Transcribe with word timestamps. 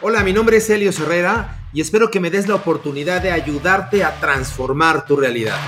Hola, 0.00 0.22
mi 0.22 0.32
nombre 0.32 0.58
es 0.58 0.70
Helio 0.70 0.90
Herrera 0.90 1.58
y 1.72 1.80
espero 1.80 2.08
que 2.08 2.20
me 2.20 2.30
des 2.30 2.46
la 2.46 2.54
oportunidad 2.54 3.20
de 3.20 3.32
ayudarte 3.32 4.04
a 4.04 4.20
transformar 4.20 5.04
tu 5.06 5.16
realidad. 5.16 5.58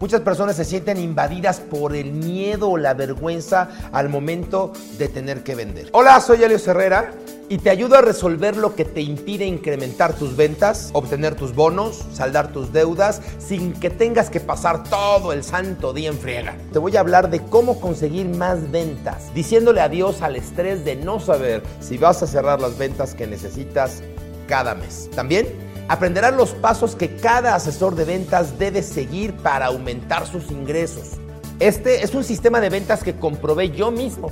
Muchas 0.00 0.20
personas 0.20 0.54
se 0.54 0.64
sienten 0.64 0.96
invadidas 0.98 1.58
por 1.58 1.96
el 1.96 2.12
miedo 2.12 2.70
o 2.70 2.76
la 2.76 2.94
vergüenza 2.94 3.68
al 3.90 4.08
momento 4.08 4.72
de 4.96 5.08
tener 5.08 5.42
que 5.42 5.56
vender. 5.56 5.88
Hola, 5.92 6.20
soy 6.20 6.44
Helio 6.44 6.58
Herrera 6.64 7.10
y 7.48 7.58
te 7.58 7.70
ayudo 7.70 7.96
a 7.96 8.00
resolver 8.00 8.56
lo 8.56 8.76
que 8.76 8.84
te 8.84 9.00
impide 9.00 9.44
incrementar 9.44 10.12
tus 10.12 10.36
ventas, 10.36 10.90
obtener 10.92 11.34
tus 11.34 11.52
bonos, 11.52 12.04
saldar 12.12 12.52
tus 12.52 12.72
deudas 12.72 13.20
sin 13.38 13.72
que 13.72 13.90
tengas 13.90 14.30
que 14.30 14.38
pasar 14.38 14.84
todo 14.84 15.32
el 15.32 15.42
santo 15.42 15.92
día 15.92 16.10
en 16.10 16.18
friega. 16.18 16.56
Te 16.72 16.78
voy 16.78 16.96
a 16.96 17.00
hablar 17.00 17.28
de 17.28 17.40
cómo 17.40 17.80
conseguir 17.80 18.28
más 18.28 18.70
ventas, 18.70 19.34
diciéndole 19.34 19.80
adiós 19.80 20.22
al 20.22 20.36
estrés 20.36 20.84
de 20.84 20.94
no 20.94 21.18
saber 21.18 21.64
si 21.80 21.98
vas 21.98 22.22
a 22.22 22.28
cerrar 22.28 22.60
las 22.60 22.78
ventas 22.78 23.16
que 23.16 23.26
necesitas 23.26 24.04
cada 24.46 24.76
mes. 24.76 25.10
También 25.16 25.67
aprenderás 25.88 26.34
los 26.34 26.50
pasos 26.50 26.94
que 26.94 27.16
cada 27.16 27.54
asesor 27.54 27.94
de 27.96 28.04
ventas 28.04 28.58
debe 28.58 28.82
seguir 28.82 29.34
para 29.36 29.66
aumentar 29.66 30.26
sus 30.26 30.50
ingresos. 30.50 31.12
Este 31.58 32.04
es 32.04 32.14
un 32.14 32.22
sistema 32.22 32.60
de 32.60 32.68
ventas 32.68 33.02
que 33.02 33.16
comprobé 33.16 33.70
yo 33.70 33.90
mismo 33.90 34.30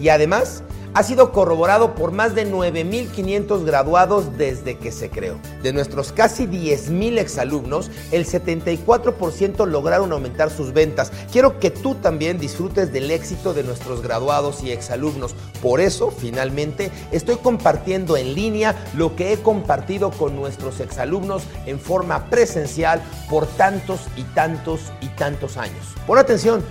y 0.00 0.08
además 0.08 0.62
ha 0.94 1.02
sido 1.02 1.32
corroborado 1.32 1.94
por 1.94 2.12
más 2.12 2.34
de 2.34 2.50
9.500 2.50 3.64
graduados 3.64 4.38
desde 4.38 4.78
que 4.78 4.92
se 4.92 5.10
creó. 5.10 5.38
De 5.62 5.72
nuestros 5.72 6.12
casi 6.12 6.46
10.000 6.46 7.18
exalumnos, 7.18 7.90
el 8.12 8.26
74% 8.26 9.66
lograron 9.66 10.12
aumentar 10.12 10.50
sus 10.50 10.72
ventas. 10.72 11.10
Quiero 11.32 11.58
que 11.58 11.70
tú 11.70 11.96
también 11.96 12.38
disfrutes 12.38 12.92
del 12.92 13.10
éxito 13.10 13.54
de 13.54 13.64
nuestros 13.64 14.02
graduados 14.02 14.62
y 14.62 14.70
exalumnos. 14.70 15.34
Por 15.60 15.80
eso, 15.80 16.12
finalmente, 16.12 16.90
estoy 17.10 17.36
compartiendo 17.36 18.16
en 18.16 18.34
línea 18.34 18.74
lo 18.94 19.16
que 19.16 19.32
he 19.32 19.38
compartido 19.38 20.12
con 20.12 20.36
nuestros 20.36 20.78
exalumnos 20.80 21.42
en 21.66 21.80
forma 21.80 22.30
presencial 22.30 23.02
por 23.28 23.46
tantos 23.46 24.00
y 24.16 24.22
tantos 24.22 24.92
y 25.00 25.08
tantos 25.08 25.56
años. 25.56 25.94
Pon 26.06 26.18
atención 26.18 26.62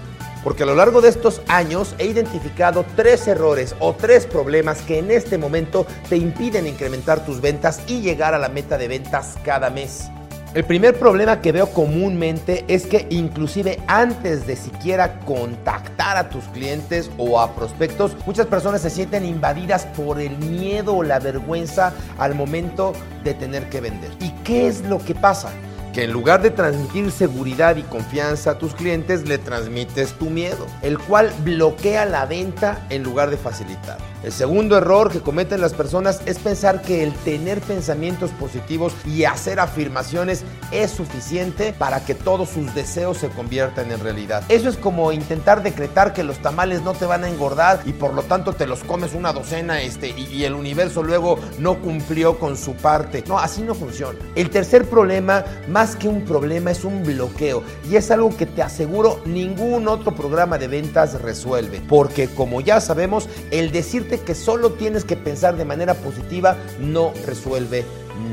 porque 0.44 0.64
a 0.64 0.66
lo 0.66 0.76
largo 0.76 1.02
de 1.02 1.10
estos 1.10 1.42
años 1.48 1.96
he 1.98 2.06
identificado 2.06 2.86
tres 2.96 3.28
errores 3.28 3.76
o 3.80 3.94
tres 3.94 4.26
problemas 4.26 4.82
que 4.82 5.00
en 5.00 5.12
este 5.12 5.38
momento 5.38 5.86
te 6.10 6.18
impiden 6.18 6.68
incrementar 6.68 7.26
tus 7.26 7.42
ventas 7.42 7.82
y 7.88 8.02
llegar 8.02 8.34
a 8.34 8.40
la 8.40 8.50
meta 8.50 8.78
de 8.78 8.88
ventas 8.88 9.38
cada 9.44 9.70
mes. 9.70 10.10
El 10.54 10.66
primer 10.66 11.00
problema 11.00 11.42
que 11.42 11.52
veo 11.52 11.72
comúnmente 11.72 12.64
es 12.68 12.86
que 12.86 13.08
inclusive 13.10 13.80
antes 13.88 14.46
de 14.46 14.56
siquiera 14.56 15.20
contactar 15.22 16.16
a 16.16 16.30
tus 16.30 16.44
clientes 16.50 17.10
o 17.18 17.40
a 17.40 17.56
prospectos, 17.56 18.16
muchas 18.28 18.46
personas 18.46 18.82
se 18.82 18.92
sienten 18.92 19.26
invadidas 19.26 19.88
por 19.98 20.22
el 20.22 20.38
miedo 20.38 20.96
o 20.96 21.02
la 21.02 21.18
vergüenza 21.18 21.94
al 22.20 22.36
momento 22.36 22.94
de 23.24 23.34
tener 23.34 23.68
que 23.70 23.82
vender. 23.82 24.12
¿Y 24.20 24.30
qué 24.44 24.68
es 24.68 24.82
lo 24.82 25.00
que 25.00 25.16
pasa? 25.16 25.50
Que 25.94 26.04
en 26.04 26.12
lugar 26.12 26.42
de 26.42 26.50
transmitir 26.50 27.12
seguridad 27.12 27.76
y 27.76 27.84
confianza 27.84 28.52
a 28.52 28.58
tus 28.58 28.74
clientes, 28.74 29.28
le 29.28 29.38
transmites 29.38 30.14
tu 30.14 30.30
miedo, 30.30 30.66
el 30.82 30.98
cual 30.98 31.32
bloquea 31.44 32.06
la 32.06 32.26
venta 32.26 32.86
en 32.90 33.04
lugar 33.04 33.30
de 33.30 33.38
facilitar. 33.38 33.98
El 34.24 34.32
segundo 34.32 34.78
error 34.78 35.12
que 35.12 35.20
cometen 35.20 35.60
las 35.60 35.74
personas 35.74 36.22
es 36.26 36.40
pensar 36.40 36.82
que 36.82 37.04
el 37.04 37.14
tener 37.14 37.60
pensamientos 37.60 38.32
positivos 38.32 38.94
y 39.06 39.26
hacer 39.26 39.60
afirmaciones 39.60 40.46
es 40.72 40.92
suficiente 40.92 41.74
para 41.78 42.06
que 42.06 42.16
todos 42.16 42.50
sus 42.50 42.74
deseos 42.74 43.18
se 43.18 43.28
conviertan 43.28 43.92
en 43.92 44.00
realidad. 44.00 44.44
Eso 44.48 44.70
es 44.70 44.78
como 44.78 45.12
intentar 45.12 45.62
decretar 45.62 46.14
que 46.14 46.24
los 46.24 46.38
tamales 46.38 46.84
no 46.84 46.94
te 46.94 47.06
van 47.06 47.26
a 47.26 47.30
engordar 47.30 47.82
y 47.86 47.92
por 47.92 48.14
lo 48.14 48.24
tanto 48.24 48.54
te 48.54 48.66
los 48.66 48.86
comes 48.86 49.14
una 49.14 49.34
docena 49.34 49.82
este, 49.82 50.10
y, 50.18 50.26
y 50.28 50.46
el 50.46 50.54
universo 50.54 51.04
luego 51.04 51.38
no 51.60 51.82
cumplió 51.82 52.40
con 52.40 52.56
su 52.56 52.76
parte. 52.76 53.26
No, 53.28 53.38
así 53.38 53.62
no 53.62 53.76
funciona. 53.76 54.18
El 54.36 54.50
tercer 54.50 54.86
problema, 54.86 55.44
más 55.68 55.83
que 55.92 56.08
un 56.08 56.24
problema, 56.24 56.72
es 56.72 56.86
un 56.86 57.04
bloqueo 57.04 57.62
y 57.90 57.98
es 57.98 58.10
algo 58.10 58.36
que 58.36 58.46
te 58.46 58.62
aseguro 58.62 59.20
ningún 59.26 59.88
otro 59.88 60.16
programa 60.16 60.58
de 60.58 60.68
ventas 60.68 61.22
resuelve. 61.22 61.82
Porque 61.88 62.28
como 62.30 62.62
ya 62.62 62.80
sabemos, 62.80 63.28
el 63.52 63.72
decirte 63.72 64.20
que 64.20 64.34
solo 64.34 64.72
tienes 64.72 65.04
que 65.04 65.18
pensar 65.18 65.58
de 65.58 65.66
manera 65.66 65.94
positiva 65.94 66.56
no 66.80 67.12
resuelve 67.26 67.84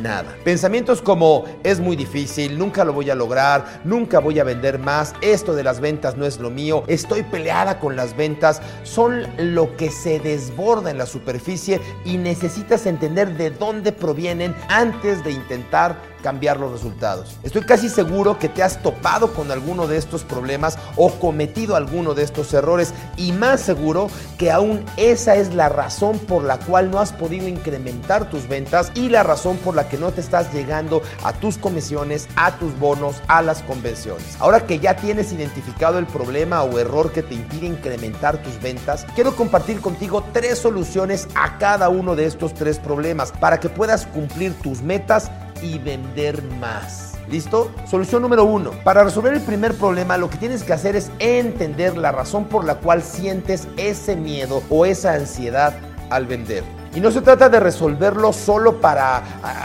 nada. 0.02 0.36
Pensamientos 0.44 1.02
como 1.02 1.44
es 1.64 1.80
muy 1.80 1.96
difícil, 1.96 2.58
nunca 2.58 2.84
lo 2.84 2.92
voy 2.92 3.10
a 3.10 3.14
lograr, 3.14 3.80
nunca 3.84 4.18
voy 4.18 4.38
a 4.38 4.44
vender 4.44 4.78
más, 4.78 5.14
esto 5.20 5.54
de 5.54 5.64
las 5.64 5.80
ventas 5.80 6.16
no 6.16 6.26
es 6.26 6.38
lo 6.38 6.50
mío, 6.50 6.84
estoy 6.86 7.22
peleada 7.22 7.78
con 7.78 7.96
las 7.96 8.16
ventas, 8.16 8.60
son 8.82 9.26
lo 9.38 9.76
que 9.76 9.90
se 9.90 10.20
desborda 10.20 10.90
en 10.90 10.98
la 10.98 11.06
superficie 11.06 11.80
y 12.04 12.18
necesitas 12.18 12.86
entender 12.86 13.36
de 13.36 13.50
dónde 13.50 13.92
provienen 13.92 14.54
antes 14.68 15.24
de 15.24 15.32
intentar 15.32 16.09
cambiar 16.20 16.58
los 16.58 16.72
resultados. 16.72 17.36
Estoy 17.42 17.62
casi 17.62 17.88
seguro 17.88 18.38
que 18.38 18.48
te 18.48 18.62
has 18.62 18.82
topado 18.82 19.32
con 19.32 19.50
alguno 19.50 19.86
de 19.86 19.96
estos 19.96 20.22
problemas 20.24 20.78
o 20.96 21.10
cometido 21.12 21.76
alguno 21.76 22.14
de 22.14 22.22
estos 22.22 22.52
errores 22.54 22.94
y 23.16 23.32
más 23.32 23.60
seguro 23.60 24.08
que 24.38 24.50
aún 24.50 24.84
esa 24.96 25.36
es 25.36 25.54
la 25.54 25.68
razón 25.68 26.18
por 26.18 26.44
la 26.44 26.58
cual 26.58 26.90
no 26.90 26.98
has 26.98 27.12
podido 27.12 27.48
incrementar 27.48 28.30
tus 28.30 28.48
ventas 28.48 28.92
y 28.94 29.08
la 29.08 29.22
razón 29.22 29.56
por 29.58 29.74
la 29.74 29.88
que 29.88 29.98
no 29.98 30.12
te 30.12 30.20
estás 30.20 30.52
llegando 30.52 31.02
a 31.24 31.32
tus 31.32 31.58
comisiones, 31.58 32.28
a 32.36 32.56
tus 32.58 32.78
bonos, 32.78 33.16
a 33.28 33.42
las 33.42 33.62
convenciones. 33.62 34.36
Ahora 34.38 34.66
que 34.66 34.78
ya 34.78 34.96
tienes 34.96 35.32
identificado 35.32 35.98
el 35.98 36.06
problema 36.06 36.62
o 36.62 36.78
error 36.78 37.12
que 37.12 37.22
te 37.22 37.34
impide 37.34 37.66
incrementar 37.66 38.42
tus 38.42 38.60
ventas, 38.60 39.06
quiero 39.14 39.34
compartir 39.36 39.80
contigo 39.80 40.24
tres 40.32 40.58
soluciones 40.58 41.28
a 41.34 41.58
cada 41.58 41.88
uno 41.88 42.16
de 42.16 42.26
estos 42.26 42.54
tres 42.54 42.78
problemas 42.78 43.32
para 43.32 43.60
que 43.60 43.68
puedas 43.68 44.06
cumplir 44.06 44.54
tus 44.54 44.82
metas 44.82 45.30
y 45.62 45.78
vender 45.78 46.42
más. 46.60 47.14
¿Listo? 47.28 47.70
Solución 47.88 48.22
número 48.22 48.44
uno. 48.44 48.72
Para 48.82 49.04
resolver 49.04 49.32
el 49.34 49.40
primer 49.40 49.74
problema, 49.74 50.18
lo 50.18 50.28
que 50.28 50.36
tienes 50.36 50.64
que 50.64 50.72
hacer 50.72 50.96
es 50.96 51.10
entender 51.18 51.96
la 51.96 52.10
razón 52.12 52.46
por 52.46 52.64
la 52.64 52.76
cual 52.76 53.02
sientes 53.02 53.68
ese 53.76 54.16
miedo 54.16 54.62
o 54.68 54.84
esa 54.84 55.14
ansiedad 55.14 55.74
al 56.10 56.26
vender. 56.26 56.64
Y 56.94 57.00
no 57.00 57.12
se 57.12 57.20
trata 57.20 57.48
de 57.48 57.60
resolverlo 57.60 58.32
solo 58.32 58.80
para 58.80 59.22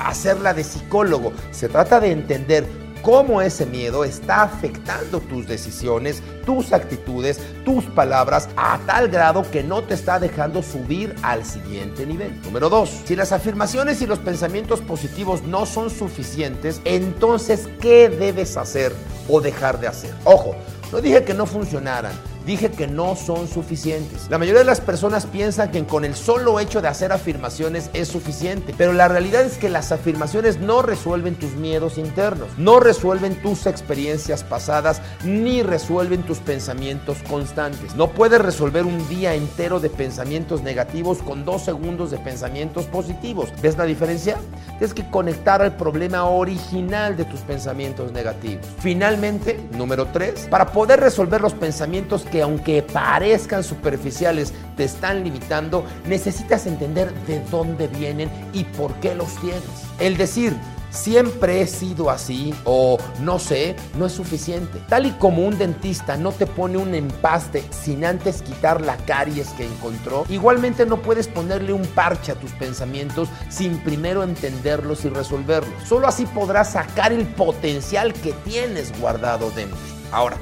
hacerla 0.07 0.53
de 0.53 0.63
psicólogo, 0.63 1.33
se 1.49 1.69
trata 1.69 1.99
de 1.99 2.11
entender 2.11 2.84
cómo 3.05 3.39
ese 3.39 3.67
miedo 3.67 4.03
está 4.03 4.41
afectando 4.41 5.19
tus 5.19 5.47
decisiones, 5.47 6.23
tus 6.43 6.73
actitudes, 6.73 7.39
tus 7.63 7.83
palabras 7.85 8.49
a 8.57 8.79
tal 8.87 9.09
grado 9.09 9.45
que 9.51 9.61
no 9.61 9.83
te 9.83 9.93
está 9.93 10.17
dejando 10.19 10.63
subir 10.63 11.15
al 11.21 11.45
siguiente 11.45 12.07
nivel. 12.07 12.41
Número 12.41 12.67
dos, 12.67 12.89
si 13.05 13.15
las 13.15 13.31
afirmaciones 13.31 14.01
y 14.01 14.07
los 14.07 14.17
pensamientos 14.17 14.81
positivos 14.81 15.43
no 15.43 15.67
son 15.67 15.91
suficientes, 15.91 16.81
entonces 16.83 17.69
¿qué 17.79 18.09
debes 18.09 18.57
hacer 18.57 18.91
o 19.29 19.39
dejar 19.39 19.79
de 19.79 19.87
hacer? 19.87 20.15
Ojo, 20.23 20.55
no 20.91 20.99
dije 20.99 21.23
que 21.23 21.35
no 21.35 21.45
funcionaran 21.45 22.13
dije 22.45 22.71
que 22.71 22.87
no 22.87 23.15
son 23.15 23.47
suficientes. 23.47 24.29
La 24.29 24.37
mayoría 24.37 24.59
de 24.59 24.65
las 24.65 24.81
personas 24.81 25.25
piensan 25.25 25.71
que 25.71 25.85
con 25.85 26.05
el 26.05 26.15
solo 26.15 26.59
hecho 26.59 26.81
de 26.81 26.87
hacer 26.87 27.11
afirmaciones 27.11 27.89
es 27.93 28.07
suficiente, 28.07 28.73
pero 28.77 28.93
la 28.93 29.07
realidad 29.07 29.41
es 29.41 29.57
que 29.57 29.69
las 29.69 29.91
afirmaciones 29.91 30.59
no 30.59 30.81
resuelven 30.81 31.35
tus 31.35 31.53
miedos 31.53 31.97
internos, 31.97 32.49
no 32.57 32.79
resuelven 32.79 33.41
tus 33.41 33.65
experiencias 33.65 34.43
pasadas, 34.43 35.01
ni 35.23 35.63
resuelven 35.63 36.23
tus 36.23 36.39
pensamientos 36.39 37.17
constantes. 37.29 37.95
No 37.95 38.11
puedes 38.11 38.41
resolver 38.41 38.85
un 38.85 39.07
día 39.09 39.33
entero 39.33 39.79
de 39.79 39.89
pensamientos 39.89 40.61
negativos 40.61 41.19
con 41.19 41.45
dos 41.45 41.63
segundos 41.63 42.11
de 42.11 42.17
pensamientos 42.17 42.85
positivos. 42.85 43.49
¿Ves 43.61 43.77
la 43.77 43.85
diferencia? 43.85 44.37
Tienes 44.77 44.93
que 44.93 45.09
conectar 45.09 45.61
al 45.61 45.75
problema 45.75 46.25
original 46.25 47.15
de 47.17 47.25
tus 47.25 47.41
pensamientos 47.41 48.11
negativos. 48.11 48.65
Finalmente, 48.79 49.59
número 49.71 50.07
tres, 50.07 50.47
para 50.49 50.71
poder 50.71 50.99
resolver 50.99 51.41
los 51.41 51.53
pensamientos 51.53 52.25
aunque 52.41 52.81
parezcan 52.81 53.63
superficiales 53.63 54.53
te 54.75 54.83
están 54.83 55.23
limitando, 55.23 55.85
necesitas 56.05 56.67
entender 56.67 57.13
de 57.27 57.41
dónde 57.51 57.87
vienen 57.87 58.29
y 58.53 58.63
por 58.63 58.93
qué 58.95 59.15
los 59.15 59.33
tienes. 59.41 59.63
El 59.99 60.17
decir, 60.17 60.55
siempre 60.95 61.61
he 61.61 61.67
sido 61.67 62.09
así 62.09 62.53
o 62.63 62.97
no 63.19 63.37
sé, 63.37 63.75
no 63.97 64.05
es 64.05 64.13
suficiente. 64.13 64.79
Tal 64.87 65.05
y 65.05 65.11
como 65.11 65.45
un 65.45 65.57
dentista 65.57 66.17
no 66.17 66.31
te 66.31 66.47
pone 66.47 66.77
un 66.77 66.95
empaste 66.95 67.63
sin 67.71 68.05
antes 68.05 68.41
quitar 68.41 68.81
la 68.81 68.97
caries 68.97 69.49
que 69.49 69.65
encontró, 69.65 70.25
igualmente 70.29 70.85
no 70.85 71.01
puedes 71.01 71.27
ponerle 71.27 71.73
un 71.73 71.85
parche 71.87 72.31
a 72.31 72.35
tus 72.35 72.51
pensamientos 72.51 73.29
sin 73.49 73.77
primero 73.79 74.23
entenderlos 74.23 75.05
y 75.05 75.09
resolverlos. 75.09 75.73
Solo 75.87 76.07
así 76.07 76.25
podrás 76.25 76.71
sacar 76.71 77.11
el 77.11 77.25
potencial 77.25 78.13
que 78.13 78.33
tienes 78.45 78.97
guardado 78.99 79.51
dentro. 79.51 79.77
Ahora, 80.11 80.37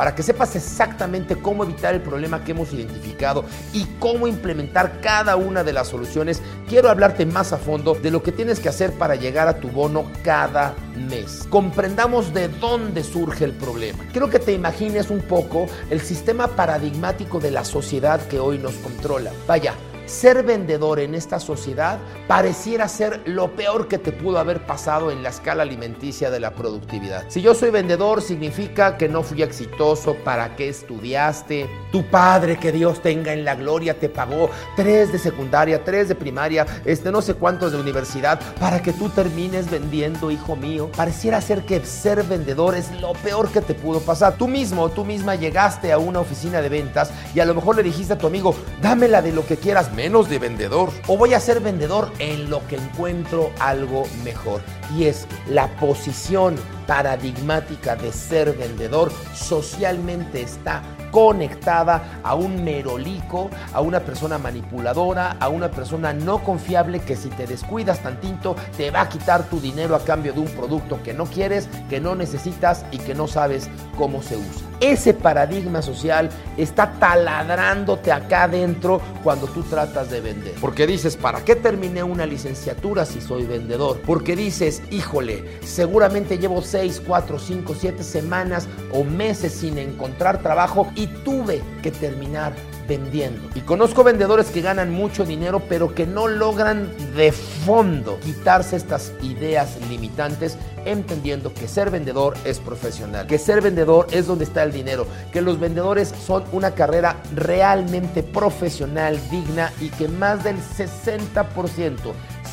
para 0.00 0.14
que 0.14 0.22
sepas 0.22 0.56
exactamente 0.56 1.36
cómo 1.36 1.62
evitar 1.62 1.94
el 1.94 2.00
problema 2.00 2.42
que 2.42 2.52
hemos 2.52 2.72
identificado 2.72 3.44
y 3.74 3.84
cómo 3.98 4.26
implementar 4.26 4.98
cada 5.02 5.36
una 5.36 5.62
de 5.62 5.74
las 5.74 5.88
soluciones, 5.88 6.40
quiero 6.66 6.88
hablarte 6.88 7.26
más 7.26 7.52
a 7.52 7.58
fondo 7.58 7.92
de 7.92 8.10
lo 8.10 8.22
que 8.22 8.32
tienes 8.32 8.60
que 8.60 8.70
hacer 8.70 8.94
para 8.94 9.16
llegar 9.16 9.46
a 9.46 9.60
tu 9.60 9.68
bono 9.68 10.10
cada 10.24 10.74
mes. 10.96 11.46
Comprendamos 11.50 12.32
de 12.32 12.48
dónde 12.48 13.04
surge 13.04 13.44
el 13.44 13.52
problema. 13.52 14.02
Quiero 14.10 14.30
que 14.30 14.38
te 14.38 14.54
imagines 14.54 15.10
un 15.10 15.20
poco 15.20 15.66
el 15.90 16.00
sistema 16.00 16.48
paradigmático 16.48 17.38
de 17.38 17.50
la 17.50 17.66
sociedad 17.66 18.26
que 18.26 18.40
hoy 18.40 18.56
nos 18.56 18.72
controla. 18.76 19.32
Vaya, 19.46 19.74
ser 20.10 20.42
vendedor 20.42 20.98
en 20.98 21.14
esta 21.14 21.38
sociedad 21.38 21.98
pareciera 22.26 22.88
ser 22.88 23.20
lo 23.26 23.52
peor 23.52 23.86
que 23.86 23.96
te 23.96 24.12
pudo 24.12 24.38
haber 24.38 24.66
pasado 24.66 25.10
en 25.10 25.22
la 25.22 25.28
escala 25.28 25.62
alimenticia 25.62 26.30
de 26.30 26.40
la 26.40 26.52
productividad. 26.52 27.24
Si 27.28 27.40
yo 27.40 27.54
soy 27.54 27.70
vendedor, 27.70 28.20
significa 28.20 28.96
que 28.96 29.08
no 29.08 29.22
fui 29.22 29.42
exitoso, 29.42 30.16
para 30.24 30.56
qué 30.56 30.68
estudiaste, 30.68 31.70
tu 31.92 32.04
padre, 32.10 32.58
que 32.58 32.72
Dios 32.72 33.00
tenga 33.00 33.32
en 33.32 33.44
la 33.44 33.54
gloria, 33.54 33.98
te 33.98 34.08
pagó 34.08 34.50
tres 34.74 35.12
de 35.12 35.18
secundaria, 35.18 35.84
tres 35.84 36.08
de 36.08 36.14
primaria, 36.16 36.66
este 36.84 37.12
no 37.12 37.22
sé 37.22 37.34
cuántos 37.34 37.72
de 37.72 37.80
universidad, 37.80 38.40
para 38.58 38.82
que 38.82 38.92
tú 38.92 39.08
termines 39.10 39.70
vendiendo, 39.70 40.30
hijo 40.30 40.56
mío. 40.56 40.90
Pareciera 40.96 41.40
ser 41.40 41.64
que 41.64 41.84
ser 41.84 42.24
vendedor 42.24 42.74
es 42.74 42.90
lo 43.00 43.12
peor 43.12 43.48
que 43.50 43.60
te 43.60 43.74
pudo 43.74 44.00
pasar. 44.00 44.36
Tú 44.36 44.48
mismo, 44.48 44.88
tú 44.90 45.04
misma 45.04 45.36
llegaste 45.36 45.92
a 45.92 45.98
una 45.98 46.18
oficina 46.18 46.60
de 46.60 46.68
ventas 46.68 47.12
y 47.32 47.40
a 47.40 47.44
lo 47.44 47.54
mejor 47.54 47.76
le 47.76 47.84
dijiste 47.84 48.14
a 48.14 48.18
tu 48.18 48.26
amigo, 48.26 48.56
dámela 48.82 49.22
de 49.22 49.32
lo 49.32 49.46
que 49.46 49.56
quieras, 49.56 49.92
menos 50.00 50.30
de 50.30 50.38
vendedor. 50.38 50.90
O 51.08 51.18
voy 51.18 51.34
a 51.34 51.40
ser 51.40 51.60
vendedor 51.60 52.10
en 52.20 52.48
lo 52.48 52.66
que 52.68 52.76
encuentro 52.76 53.52
algo 53.58 54.04
mejor. 54.24 54.62
Y 54.96 55.04
es 55.04 55.26
la 55.46 55.68
posición 55.76 56.56
paradigmática 56.90 57.94
de 57.94 58.10
ser 58.10 58.52
vendedor 58.56 59.12
socialmente 59.32 60.42
está 60.42 60.82
conectada 61.12 62.20
a 62.24 62.34
un 62.34 62.64
merolico, 62.64 63.48
a 63.72 63.80
una 63.80 64.00
persona 64.00 64.38
manipuladora, 64.38 65.36
a 65.38 65.48
una 65.48 65.70
persona 65.70 66.12
no 66.12 66.42
confiable 66.42 66.98
que 66.98 67.14
si 67.14 67.28
te 67.28 67.46
descuidas 67.46 68.00
tantito 68.00 68.56
te 68.76 68.90
va 68.90 69.02
a 69.02 69.08
quitar 69.08 69.44
tu 69.44 69.60
dinero 69.60 69.94
a 69.94 70.04
cambio 70.04 70.32
de 70.32 70.40
un 70.40 70.48
producto 70.48 71.00
que 71.02 71.14
no 71.14 71.26
quieres, 71.26 71.68
que 71.88 72.00
no 72.00 72.16
necesitas 72.16 72.84
y 72.90 72.98
que 72.98 73.14
no 73.14 73.28
sabes 73.28 73.68
cómo 73.96 74.20
se 74.20 74.36
usa. 74.36 74.66
Ese 74.80 75.12
paradigma 75.12 75.82
social 75.82 76.30
está 76.56 76.92
taladrándote 76.92 78.12
acá 78.12 78.44
adentro 78.44 79.02
cuando 79.22 79.46
tú 79.46 79.62
tratas 79.62 80.10
de 80.10 80.22
vender. 80.22 80.54
Porque 80.58 80.86
dices, 80.86 81.18
¿para 81.18 81.44
qué 81.44 81.54
terminé 81.54 82.02
una 82.02 82.24
licenciatura 82.24 83.04
si 83.04 83.20
soy 83.20 83.44
vendedor? 83.44 84.00
Porque 84.06 84.34
dices, 84.34 84.82
híjole, 84.90 85.60
seguramente 85.62 86.38
llevo 86.38 86.62
6, 86.80 87.02
4, 87.06 87.38
5, 87.38 87.74
7 87.78 88.02
semanas 88.02 88.66
o 88.90 89.04
meses 89.04 89.52
sin 89.52 89.76
encontrar 89.76 90.40
trabajo 90.40 90.90
y 90.94 91.08
tuve 91.08 91.60
que 91.82 91.90
terminar 91.90 92.54
vendiendo. 92.88 93.50
Y 93.54 93.60
conozco 93.60 94.02
vendedores 94.02 94.46
que 94.46 94.62
ganan 94.62 94.90
mucho 94.90 95.26
dinero, 95.26 95.60
pero 95.68 95.94
que 95.94 96.06
no 96.06 96.26
logran 96.26 96.90
de 97.14 97.32
fondo 97.32 98.18
quitarse 98.20 98.76
estas 98.76 99.12
ideas 99.20 99.76
limitantes, 99.90 100.56
entendiendo 100.86 101.52
que 101.52 101.68
ser 101.68 101.90
vendedor 101.90 102.34
es 102.46 102.58
profesional, 102.58 103.26
que 103.26 103.36
ser 103.36 103.60
vendedor 103.60 104.06
es 104.10 104.26
donde 104.26 104.44
está 104.44 104.62
el 104.62 104.72
dinero, 104.72 105.06
que 105.32 105.42
los 105.42 105.60
vendedores 105.60 106.14
son 106.26 106.44
una 106.50 106.70
carrera 106.70 107.16
realmente 107.34 108.22
profesional, 108.22 109.20
digna 109.30 109.70
y 109.82 109.90
que 109.90 110.08
más 110.08 110.42
del 110.44 110.56
60% 110.56 111.94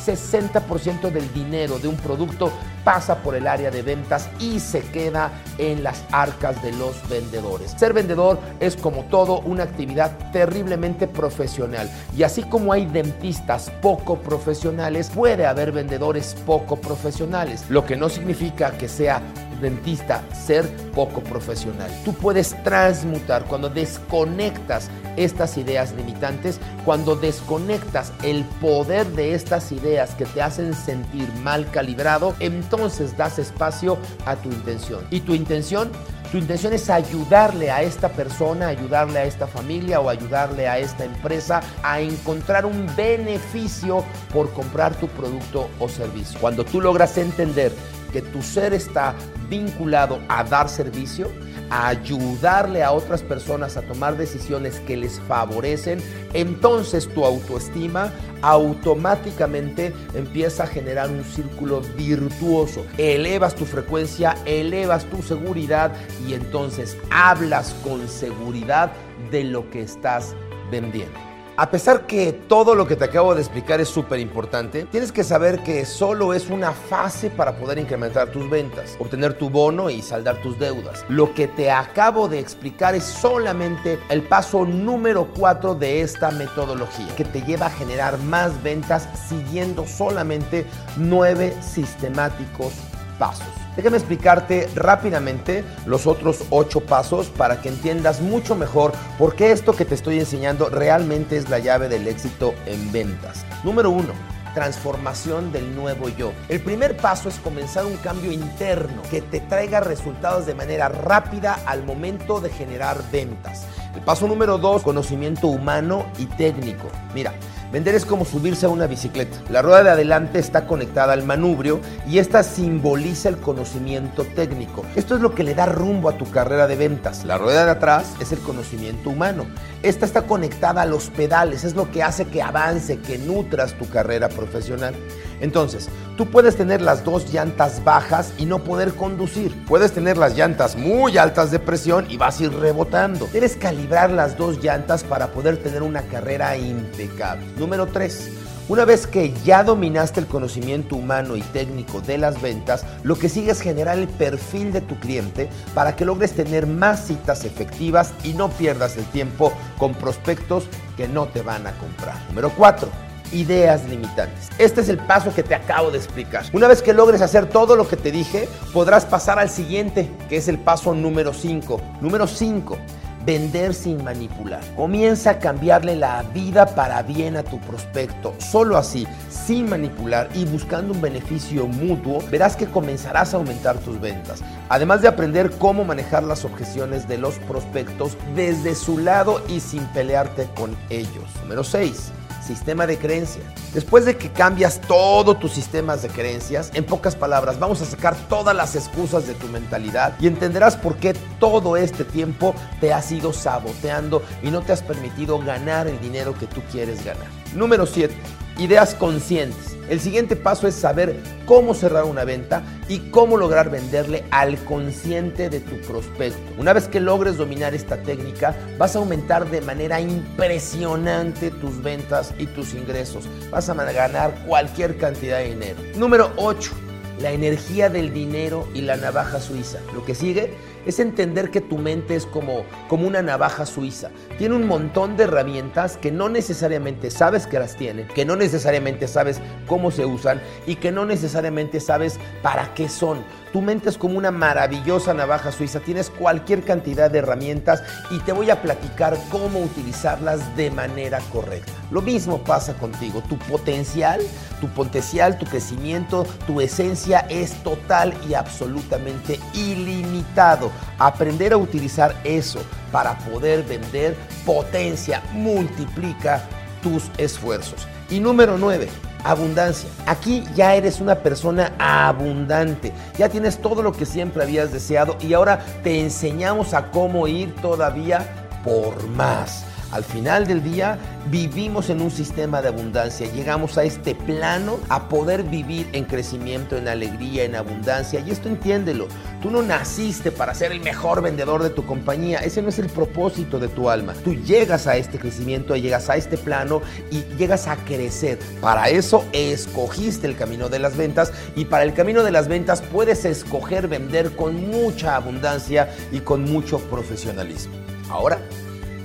60% 0.08 1.10
del 1.10 1.32
dinero 1.32 1.78
de 1.78 1.88
un 1.88 1.96
producto 1.96 2.52
pasa 2.84 3.22
por 3.22 3.34
el 3.34 3.46
área 3.46 3.70
de 3.70 3.82
ventas 3.82 4.28
y 4.40 4.60
se 4.60 4.80
queda 4.80 5.30
en 5.58 5.82
las 5.82 6.04
arcas 6.10 6.62
de 6.62 6.72
los 6.72 6.96
vendedores. 7.08 7.72
Ser 7.72 7.92
vendedor 7.92 8.38
es 8.60 8.76
como 8.76 9.04
todo 9.04 9.40
una 9.40 9.64
actividad 9.64 10.16
terriblemente 10.32 11.06
profesional 11.06 11.90
y 12.16 12.22
así 12.22 12.42
como 12.44 12.72
hay 12.72 12.86
dentistas 12.86 13.70
poco 13.82 14.18
profesionales, 14.18 15.10
puede 15.14 15.46
haber 15.46 15.72
vendedores 15.72 16.34
poco 16.46 16.76
profesionales, 16.76 17.64
lo 17.68 17.84
que 17.84 17.96
no 17.96 18.08
significa 18.08 18.70
que 18.72 18.88
sea 18.88 19.20
dentista 19.60 20.22
ser 20.32 20.68
poco 20.94 21.20
profesional. 21.20 21.90
Tú 22.04 22.12
puedes 22.14 22.60
transmutar 22.62 23.44
cuando 23.44 23.68
desconectas 23.68 24.90
estas 25.16 25.56
ideas 25.56 25.92
limitantes, 25.92 26.60
cuando 26.84 27.16
desconectas 27.16 28.12
el 28.22 28.44
poder 28.60 29.06
de 29.08 29.34
estas 29.34 29.72
ideas 29.72 30.14
que 30.14 30.26
te 30.26 30.42
hacen 30.42 30.74
sentir 30.74 31.28
mal 31.42 31.70
calibrado, 31.70 32.34
entonces 32.40 33.16
das 33.16 33.38
espacio 33.38 33.98
a 34.26 34.36
tu 34.36 34.50
intención. 34.50 35.04
Y 35.10 35.20
tu 35.20 35.34
intención 35.34 35.90
tu 36.30 36.36
intención 36.36 36.74
es 36.74 36.90
ayudarle 36.90 37.70
a 37.70 37.80
esta 37.82 38.10
persona, 38.10 38.68
ayudarle 38.68 39.20
a 39.20 39.24
esta 39.24 39.46
familia 39.46 40.00
o 40.00 40.10
ayudarle 40.10 40.68
a 40.68 40.78
esta 40.78 41.06
empresa 41.06 41.62
a 41.82 42.02
encontrar 42.02 42.66
un 42.66 42.86
beneficio 42.94 44.04
por 44.30 44.52
comprar 44.52 44.94
tu 44.96 45.08
producto 45.08 45.70
o 45.78 45.88
servicio. 45.88 46.38
Cuando 46.38 46.66
tú 46.66 46.82
logras 46.82 47.16
entender 47.16 47.72
que 48.12 48.20
tu 48.20 48.42
ser 48.42 48.74
está 48.74 49.14
vinculado 49.48 50.20
a 50.28 50.44
dar 50.44 50.68
servicio, 50.68 51.30
a 51.70 51.88
ayudarle 51.88 52.82
a 52.82 52.92
otras 52.92 53.22
personas 53.22 53.76
a 53.76 53.82
tomar 53.82 54.16
decisiones 54.16 54.80
que 54.80 54.96
les 54.96 55.20
favorecen, 55.20 56.00
entonces 56.32 57.08
tu 57.14 57.24
autoestima 57.24 58.12
automáticamente 58.42 59.92
empieza 60.14 60.64
a 60.64 60.66
generar 60.66 61.10
un 61.10 61.24
círculo 61.24 61.82
virtuoso. 61.96 62.84
Elevas 62.96 63.54
tu 63.54 63.64
frecuencia, 63.64 64.36
elevas 64.46 65.04
tu 65.04 65.22
seguridad 65.22 65.92
y 66.26 66.34
entonces 66.34 66.96
hablas 67.10 67.74
con 67.82 68.08
seguridad 68.08 68.92
de 69.30 69.44
lo 69.44 69.68
que 69.70 69.82
estás 69.82 70.34
vendiendo. 70.70 71.27
A 71.60 71.72
pesar 71.72 72.06
que 72.06 72.32
todo 72.32 72.76
lo 72.76 72.86
que 72.86 72.94
te 72.94 73.06
acabo 73.06 73.34
de 73.34 73.40
explicar 73.40 73.80
es 73.80 73.88
súper 73.88 74.20
importante, 74.20 74.84
tienes 74.84 75.10
que 75.10 75.24
saber 75.24 75.64
que 75.64 75.84
solo 75.84 76.32
es 76.32 76.50
una 76.50 76.70
fase 76.70 77.30
para 77.30 77.56
poder 77.56 77.78
incrementar 77.78 78.30
tus 78.30 78.48
ventas, 78.48 78.94
obtener 79.00 79.34
tu 79.34 79.50
bono 79.50 79.90
y 79.90 80.00
saldar 80.00 80.40
tus 80.40 80.56
deudas. 80.56 81.04
Lo 81.08 81.34
que 81.34 81.48
te 81.48 81.68
acabo 81.72 82.28
de 82.28 82.38
explicar 82.38 82.94
es 82.94 83.02
solamente 83.02 83.98
el 84.08 84.22
paso 84.22 84.64
número 84.64 85.26
4 85.36 85.74
de 85.74 86.02
esta 86.02 86.30
metodología, 86.30 87.12
que 87.16 87.24
te 87.24 87.42
lleva 87.42 87.66
a 87.66 87.70
generar 87.70 88.18
más 88.18 88.62
ventas 88.62 89.08
siguiendo 89.28 89.84
solamente 89.84 90.64
nueve 90.96 91.56
sistemáticos 91.60 92.72
pasos. 93.18 93.67
Déjame 93.78 93.96
explicarte 93.96 94.68
rápidamente 94.74 95.62
los 95.86 96.08
otros 96.08 96.42
ocho 96.50 96.80
pasos 96.80 97.28
para 97.28 97.60
que 97.60 97.68
entiendas 97.68 98.20
mucho 98.20 98.56
mejor 98.56 98.90
por 99.16 99.36
qué 99.36 99.52
esto 99.52 99.72
que 99.76 99.84
te 99.84 99.94
estoy 99.94 100.18
enseñando 100.18 100.68
realmente 100.68 101.36
es 101.36 101.48
la 101.48 101.60
llave 101.60 101.88
del 101.88 102.08
éxito 102.08 102.54
en 102.66 102.90
ventas. 102.90 103.46
Número 103.62 103.90
uno 103.90 104.14
transformación 104.52 105.52
del 105.52 105.76
nuevo 105.76 106.08
yo. 106.08 106.32
El 106.48 106.60
primer 106.60 106.96
paso 106.96 107.28
es 107.28 107.36
comenzar 107.36 107.86
un 107.86 107.96
cambio 107.98 108.32
interno 108.32 109.02
que 109.08 109.22
te 109.22 109.38
traiga 109.38 109.78
resultados 109.78 110.46
de 110.46 110.56
manera 110.56 110.88
rápida 110.88 111.60
al 111.64 111.84
momento 111.84 112.40
de 112.40 112.50
generar 112.50 112.98
ventas. 113.12 113.66
El 113.94 114.00
paso 114.00 114.26
número 114.26 114.58
dos, 114.58 114.82
conocimiento 114.82 115.46
humano 115.46 116.06
y 116.18 116.26
técnico. 116.26 116.88
Mira, 117.14 117.34
Vender 117.70 117.94
es 117.94 118.06
como 118.06 118.24
subirse 118.24 118.64
a 118.64 118.70
una 118.70 118.86
bicicleta. 118.86 119.36
La 119.50 119.60
rueda 119.60 119.82
de 119.82 119.90
adelante 119.90 120.38
está 120.38 120.66
conectada 120.66 121.12
al 121.12 121.24
manubrio 121.24 121.80
y 122.08 122.18
esta 122.18 122.42
simboliza 122.42 123.28
el 123.28 123.36
conocimiento 123.36 124.24
técnico. 124.24 124.86
Esto 124.96 125.16
es 125.16 125.20
lo 125.20 125.34
que 125.34 125.44
le 125.44 125.54
da 125.54 125.66
rumbo 125.66 126.08
a 126.08 126.16
tu 126.16 126.30
carrera 126.30 126.66
de 126.66 126.76
ventas. 126.76 127.26
La 127.26 127.36
rueda 127.36 127.66
de 127.66 127.72
atrás 127.72 128.14
es 128.20 128.32
el 128.32 128.38
conocimiento 128.38 129.10
humano. 129.10 129.44
Esta 129.82 130.06
está 130.06 130.22
conectada 130.22 130.80
a 130.80 130.86
los 130.86 131.10
pedales, 131.10 131.62
es 131.64 131.74
lo 131.74 131.90
que 131.90 132.02
hace 132.02 132.24
que 132.24 132.40
avance, 132.40 133.00
que 133.00 133.18
nutras 133.18 133.74
tu 133.74 133.86
carrera 133.86 134.30
profesional. 134.30 134.94
Entonces, 135.40 135.90
tú 136.18 136.26
puedes 136.26 136.56
tener 136.56 136.82
las 136.82 137.04
dos 137.04 137.32
llantas 137.32 137.84
bajas 137.84 138.32
y 138.38 138.44
no 138.44 138.58
poder 138.58 138.92
conducir. 138.94 139.54
Puedes 139.66 139.92
tener 139.92 140.18
las 140.18 140.36
llantas 140.36 140.74
muy 140.74 141.16
altas 141.16 141.52
de 141.52 141.60
presión 141.60 142.06
y 142.10 142.16
vas 142.16 142.40
a 142.40 142.44
ir 142.44 142.52
rebotando. 142.52 143.28
Debes 143.32 143.54
calibrar 143.54 144.10
las 144.10 144.36
dos 144.36 144.62
llantas 144.62 145.04
para 145.04 145.28
poder 145.28 145.58
tener 145.58 145.84
una 145.84 146.02
carrera 146.02 146.56
impecable. 146.56 147.46
Número 147.56 147.86
3. 147.86 148.32
Una 148.68 148.84
vez 148.84 149.06
que 149.06 149.32
ya 149.44 149.62
dominaste 149.62 150.18
el 150.18 150.26
conocimiento 150.26 150.96
humano 150.96 151.36
y 151.36 151.40
técnico 151.40 152.00
de 152.00 152.18
las 152.18 152.42
ventas, 152.42 152.84
lo 153.04 153.16
que 153.16 153.28
sigue 153.28 153.52
es 153.52 153.60
generar 153.60 153.96
el 153.96 154.08
perfil 154.08 154.72
de 154.72 154.80
tu 154.80 154.98
cliente 154.98 155.48
para 155.72 155.94
que 155.94 156.04
logres 156.04 156.32
tener 156.32 156.66
más 156.66 157.06
citas 157.06 157.44
efectivas 157.44 158.12
y 158.24 158.34
no 158.34 158.50
pierdas 158.50 158.96
el 158.96 159.04
tiempo 159.06 159.52
con 159.78 159.94
prospectos 159.94 160.64
que 160.96 161.06
no 161.06 161.28
te 161.28 161.42
van 161.42 161.66
a 161.66 161.72
comprar. 161.78 162.16
Número 162.28 162.50
4 162.50 163.07
ideas 163.32 163.84
limitantes. 163.88 164.48
Este 164.58 164.80
es 164.80 164.88
el 164.88 164.98
paso 164.98 165.34
que 165.34 165.42
te 165.42 165.54
acabo 165.54 165.90
de 165.90 165.98
explicar. 165.98 166.44
Una 166.52 166.68
vez 166.68 166.82
que 166.82 166.92
logres 166.92 167.20
hacer 167.20 167.46
todo 167.46 167.76
lo 167.76 167.88
que 167.88 167.96
te 167.96 168.10
dije, 168.10 168.48
podrás 168.72 169.04
pasar 169.04 169.38
al 169.38 169.50
siguiente, 169.50 170.10
que 170.28 170.36
es 170.36 170.48
el 170.48 170.58
paso 170.58 170.94
número 170.94 171.32
5. 171.32 171.80
Número 172.00 172.26
5. 172.26 172.78
Vender 173.24 173.74
sin 173.74 174.02
manipular. 174.02 174.60
Comienza 174.74 175.30
a 175.30 175.38
cambiarle 175.38 175.96
la 175.96 176.22
vida 176.32 176.66
para 176.74 177.02
bien 177.02 177.36
a 177.36 177.42
tu 177.42 177.60
prospecto. 177.60 178.34
Solo 178.38 178.78
así, 178.78 179.06
sin 179.28 179.68
manipular 179.68 180.30
y 180.34 180.46
buscando 180.46 180.94
un 180.94 181.02
beneficio 181.02 181.66
mutuo, 181.66 182.22
verás 182.30 182.56
que 182.56 182.66
comenzarás 182.66 183.34
a 183.34 183.36
aumentar 183.36 183.76
tus 183.78 184.00
ventas. 184.00 184.40
Además 184.70 185.02
de 185.02 185.08
aprender 185.08 185.50
cómo 185.58 185.84
manejar 185.84 186.22
las 186.22 186.46
objeciones 186.46 187.06
de 187.06 187.18
los 187.18 187.38
prospectos 187.40 188.16
desde 188.34 188.74
su 188.74 188.98
lado 188.98 189.42
y 189.48 189.60
sin 189.60 189.84
pelearte 189.88 190.48
con 190.56 190.74
ellos. 190.88 191.24
Número 191.42 191.64
6 191.64 192.12
sistema 192.48 192.86
de 192.86 192.98
creencias. 192.98 193.44
Después 193.72 194.04
de 194.04 194.16
que 194.16 194.32
cambias 194.32 194.80
todos 194.80 195.38
tus 195.38 195.52
sistemas 195.52 196.02
de 196.02 196.08
creencias, 196.08 196.72
en 196.74 196.84
pocas 196.84 197.14
palabras, 197.14 197.60
vamos 197.60 197.80
a 197.82 197.84
sacar 197.84 198.16
todas 198.28 198.56
las 198.56 198.74
excusas 198.74 199.26
de 199.26 199.34
tu 199.34 199.46
mentalidad 199.46 200.14
y 200.18 200.26
entenderás 200.26 200.76
por 200.76 200.96
qué 200.96 201.14
todo 201.38 201.76
este 201.76 202.04
tiempo 202.04 202.54
te 202.80 202.92
has 202.92 203.12
ido 203.12 203.32
saboteando 203.32 204.22
y 204.42 204.50
no 204.50 204.62
te 204.62 204.72
has 204.72 204.82
permitido 204.82 205.38
ganar 205.38 205.86
el 205.86 206.00
dinero 206.00 206.34
que 206.34 206.46
tú 206.46 206.60
quieres 206.72 207.04
ganar. 207.04 207.26
Número 207.54 207.86
7. 207.86 208.14
Ideas 208.58 208.96
conscientes. 208.96 209.76
El 209.88 210.00
siguiente 210.00 210.34
paso 210.34 210.66
es 210.66 210.74
saber 210.74 211.16
cómo 211.46 211.74
cerrar 211.74 212.04
una 212.04 212.24
venta 212.24 212.64
y 212.88 212.98
cómo 213.10 213.36
lograr 213.36 213.70
venderle 213.70 214.24
al 214.32 214.58
consciente 214.64 215.48
de 215.48 215.60
tu 215.60 215.80
prospecto. 215.86 216.40
Una 216.58 216.72
vez 216.72 216.88
que 216.88 216.98
logres 216.98 217.36
dominar 217.36 217.72
esta 217.72 218.02
técnica, 218.02 218.56
vas 218.76 218.96
a 218.96 218.98
aumentar 218.98 219.48
de 219.48 219.60
manera 219.60 220.00
impresionante 220.00 221.52
tus 221.52 221.80
ventas 221.82 222.34
y 222.36 222.46
tus 222.46 222.74
ingresos. 222.74 223.28
Vas 223.52 223.68
a 223.70 223.74
ganar 223.74 224.34
cualquier 224.44 224.98
cantidad 224.98 225.38
de 225.38 225.50
dinero. 225.50 225.78
Número 225.94 226.32
8 226.36 226.88
la 227.20 227.32
energía 227.32 227.88
del 227.88 228.12
dinero 228.12 228.68
y 228.74 228.82
la 228.82 228.96
navaja 228.96 229.40
suiza. 229.40 229.78
Lo 229.94 230.04
que 230.04 230.14
sigue 230.14 230.54
es 230.86 230.98
entender 230.98 231.50
que 231.50 231.60
tu 231.60 231.78
mente 231.78 232.14
es 232.14 232.26
como, 232.26 232.64
como 232.88 233.06
una 233.06 233.22
navaja 233.22 233.66
suiza. 233.66 234.10
Tiene 234.38 234.54
un 234.54 234.66
montón 234.66 235.16
de 235.16 235.24
herramientas 235.24 235.96
que 235.96 236.10
no 236.10 236.28
necesariamente 236.28 237.10
sabes 237.10 237.46
que 237.46 237.58
las 237.58 237.76
tiene, 237.76 238.06
que 238.06 238.24
no 238.24 238.36
necesariamente 238.36 239.08
sabes 239.08 239.40
cómo 239.66 239.90
se 239.90 240.04
usan 240.04 240.40
y 240.66 240.76
que 240.76 240.92
no 240.92 241.04
necesariamente 241.04 241.80
sabes 241.80 242.18
para 242.42 242.74
qué 242.74 242.88
son. 242.88 243.18
Tu 243.52 243.62
mente 243.62 243.88
es 243.88 243.96
como 243.96 244.18
una 244.18 244.30
maravillosa 244.30 245.14
navaja 245.14 245.52
suiza, 245.52 245.80
tienes 245.80 246.10
cualquier 246.10 246.64
cantidad 246.64 247.10
de 247.10 247.20
herramientas 247.20 247.82
y 248.10 248.18
te 248.18 248.32
voy 248.32 248.50
a 248.50 248.60
platicar 248.60 249.16
cómo 249.30 249.60
utilizarlas 249.60 250.54
de 250.56 250.70
manera 250.70 251.20
correcta. 251.32 251.72
Lo 251.90 252.02
mismo 252.02 252.38
pasa 252.38 252.74
contigo, 252.74 253.22
tu 253.28 253.38
potencial, 253.38 254.20
tu 254.60 254.68
potencial, 254.68 255.38
tu 255.38 255.46
crecimiento, 255.46 256.26
tu 256.46 256.60
esencia 256.60 257.20
es 257.30 257.54
total 257.62 258.12
y 258.28 258.34
absolutamente 258.34 259.40
ilimitado. 259.54 260.70
Aprender 260.98 261.52
a 261.52 261.56
utilizar 261.56 262.14
eso 262.24 262.60
para 262.92 263.18
poder 263.18 263.62
vender 263.64 264.16
potencia, 264.44 265.22
multiplica 265.32 266.42
tus 266.82 267.10
esfuerzos. 267.18 267.86
Y 268.10 268.20
número 268.20 268.56
9, 268.58 268.88
abundancia. 269.24 269.88
Aquí 270.06 270.44
ya 270.54 270.74
eres 270.74 271.00
una 271.00 271.16
persona 271.16 271.72
abundante, 271.78 272.92
ya 273.18 273.28
tienes 273.28 273.58
todo 273.58 273.82
lo 273.82 273.92
que 273.92 274.06
siempre 274.06 274.42
habías 274.42 274.72
deseado 274.72 275.16
y 275.20 275.34
ahora 275.34 275.64
te 275.82 276.00
enseñamos 276.00 276.74
a 276.74 276.90
cómo 276.90 277.28
ir 277.28 277.54
todavía 277.56 278.26
por 278.64 279.06
más. 279.08 279.64
Al 279.90 280.04
final 280.04 280.46
del 280.46 280.62
día 280.62 280.98
vivimos 281.30 281.88
en 281.88 282.02
un 282.02 282.10
sistema 282.10 282.60
de 282.60 282.68
abundancia, 282.68 283.30
llegamos 283.32 283.78
a 283.78 283.84
este 283.84 284.14
plano 284.14 284.78
a 284.90 285.08
poder 285.08 285.44
vivir 285.44 285.88
en 285.92 286.04
crecimiento, 286.04 286.76
en 286.76 286.88
alegría, 286.88 287.44
en 287.44 287.54
abundancia. 287.54 288.20
Y 288.20 288.30
esto 288.30 288.48
entiéndelo, 288.48 289.08
tú 289.40 289.50
no 289.50 289.62
naciste 289.62 290.30
para 290.30 290.54
ser 290.54 290.72
el 290.72 290.80
mejor 290.80 291.22
vendedor 291.22 291.62
de 291.62 291.70
tu 291.70 291.86
compañía, 291.86 292.40
ese 292.40 292.60
no 292.60 292.68
es 292.68 292.78
el 292.78 292.88
propósito 292.88 293.58
de 293.58 293.68
tu 293.68 293.88
alma. 293.88 294.12
Tú 294.24 294.34
llegas 294.34 294.86
a 294.86 294.98
este 294.98 295.18
crecimiento, 295.18 295.74
llegas 295.74 296.10
a 296.10 296.16
este 296.16 296.36
plano 296.36 296.82
y 297.10 297.22
llegas 297.38 297.66
a 297.66 297.76
crecer. 297.76 298.38
Para 298.60 298.90
eso 298.90 299.24
escogiste 299.32 300.26
el 300.26 300.36
camino 300.36 300.68
de 300.68 300.80
las 300.80 300.98
ventas 300.98 301.32
y 301.56 301.64
para 301.64 301.84
el 301.84 301.94
camino 301.94 302.22
de 302.22 302.30
las 302.30 302.46
ventas 302.46 302.82
puedes 302.82 303.24
escoger 303.24 303.88
vender 303.88 304.36
con 304.36 304.68
mucha 304.68 305.16
abundancia 305.16 305.88
y 306.12 306.20
con 306.20 306.44
mucho 306.44 306.78
profesionalismo. 306.78 307.74
Ahora, 308.10 308.38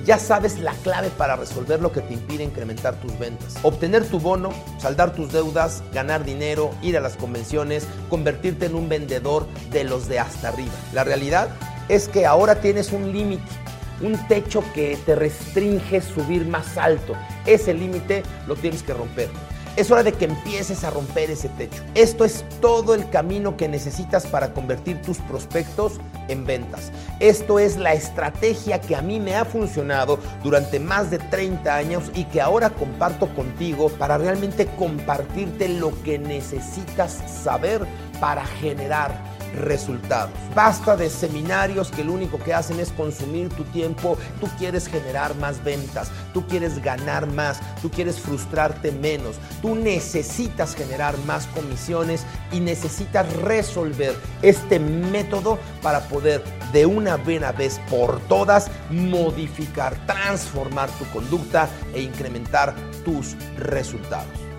ya 0.05 0.19
sabes 0.19 0.59
la 0.59 0.73
clave 0.73 1.09
para 1.09 1.35
resolver 1.35 1.81
lo 1.81 1.91
que 1.91 2.01
te 2.01 2.13
impide 2.13 2.43
incrementar 2.43 2.95
tus 2.95 3.17
ventas. 3.17 3.55
Obtener 3.63 4.05
tu 4.05 4.19
bono, 4.19 4.51
saldar 4.77 5.13
tus 5.13 5.31
deudas, 5.31 5.83
ganar 5.93 6.25
dinero, 6.25 6.71
ir 6.81 6.97
a 6.97 7.01
las 7.01 7.15
convenciones, 7.15 7.87
convertirte 8.09 8.65
en 8.65 8.75
un 8.75 8.89
vendedor 8.89 9.47
de 9.71 9.83
los 9.83 10.07
de 10.07 10.19
hasta 10.19 10.49
arriba. 10.49 10.73
La 10.93 11.03
realidad 11.03 11.49
es 11.89 12.07
que 12.07 12.25
ahora 12.25 12.55
tienes 12.55 12.91
un 12.91 13.11
límite, 13.11 13.43
un 14.01 14.17
techo 14.27 14.63
que 14.73 14.97
te 15.05 15.15
restringe 15.15 16.01
subir 16.01 16.45
más 16.45 16.77
alto. 16.77 17.13
Ese 17.45 17.73
límite 17.73 18.23
lo 18.47 18.55
tienes 18.55 18.83
que 18.83 18.93
romper. 18.93 19.29
Es 19.75 19.89
hora 19.89 20.03
de 20.03 20.13
que 20.13 20.25
empieces 20.25 20.83
a 20.83 20.91
romper 20.91 21.31
ese 21.31 21.49
techo. 21.49 21.81
Esto 21.95 22.25
es 22.25 22.45
todo 22.61 22.93
el 22.93 23.09
camino 23.09 23.57
que 23.57 23.67
necesitas 23.67 24.27
para 24.27 24.53
convertir 24.53 25.01
tus 25.01 25.17
prospectos 25.17 25.93
en 26.27 26.45
ventas. 26.45 26.91
Esto 27.19 27.57
es 27.57 27.77
la 27.77 27.93
estrategia 27.93 28.79
que 28.79 28.95
a 28.95 29.01
mí 29.01 29.19
me 29.19 29.35
ha 29.35 29.45
funcionado 29.45 30.19
durante 30.43 30.79
más 30.79 31.09
de 31.09 31.17
30 31.17 31.75
años 31.75 32.11
y 32.13 32.25
que 32.25 32.39
ahora 32.39 32.69
comparto 32.69 33.33
contigo 33.33 33.89
para 33.89 34.19
realmente 34.19 34.67
compartirte 34.77 35.67
lo 35.67 35.91
que 36.03 36.19
necesitas 36.19 37.23
saber 37.43 37.81
para 38.19 38.45
generar 38.45 39.32
resultados. 39.53 40.31
Basta 40.55 40.95
de 40.95 41.09
seminarios 41.09 41.91
que 41.91 42.03
lo 42.03 42.13
único 42.13 42.39
que 42.39 42.53
hacen 42.53 42.79
es 42.79 42.91
consumir 42.91 43.49
tu 43.49 43.63
tiempo. 43.65 44.17
Tú 44.39 44.47
quieres 44.57 44.87
generar 44.87 45.35
más 45.35 45.63
ventas, 45.63 46.11
tú 46.33 46.45
quieres 46.47 46.81
ganar 46.81 47.27
más, 47.27 47.59
tú 47.81 47.89
quieres 47.89 48.19
frustrarte 48.19 48.91
menos, 48.91 49.37
tú 49.61 49.75
necesitas 49.75 50.75
generar 50.75 51.17
más 51.19 51.47
comisiones 51.47 52.25
y 52.51 52.59
necesitas 52.59 53.31
resolver 53.37 54.15
este 54.41 54.79
método 54.79 55.59
para 55.81 56.01
poder 56.07 56.43
de 56.71 56.85
una 56.85 57.17
buena 57.17 57.51
vez 57.51 57.79
por 57.89 58.19
todas 58.21 58.69
modificar, 58.89 59.95
transformar 60.05 60.89
tu 60.91 61.05
conducta 61.11 61.69
e 61.93 62.01
incrementar 62.01 62.73
tus 63.03 63.35
resultados. 63.57 64.52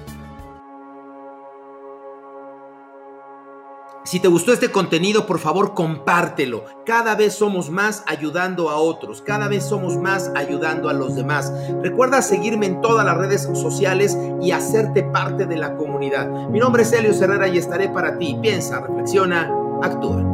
Si 4.04 4.20
te 4.20 4.28
gustó 4.28 4.52
este 4.52 4.70
contenido, 4.70 5.24
por 5.26 5.38
favor 5.38 5.72
compártelo. 5.72 6.64
Cada 6.84 7.14
vez 7.14 7.32
somos 7.32 7.70
más 7.70 8.04
ayudando 8.06 8.68
a 8.68 8.76
otros, 8.76 9.22
cada 9.22 9.48
vez 9.48 9.64
somos 9.64 9.96
más 9.96 10.30
ayudando 10.34 10.90
a 10.90 10.92
los 10.92 11.16
demás. 11.16 11.50
Recuerda 11.82 12.20
seguirme 12.20 12.66
en 12.66 12.82
todas 12.82 13.06
las 13.06 13.16
redes 13.16 13.48
sociales 13.54 14.18
y 14.42 14.50
hacerte 14.50 15.04
parte 15.04 15.46
de 15.46 15.56
la 15.56 15.76
comunidad. 15.76 16.28
Mi 16.50 16.58
nombre 16.58 16.82
es 16.82 16.92
Elio 16.92 17.12
Herrera 17.12 17.48
y 17.48 17.56
estaré 17.56 17.88
para 17.88 18.18
ti. 18.18 18.36
Piensa, 18.42 18.80
reflexiona, 18.80 19.50
actúa. 19.82 20.33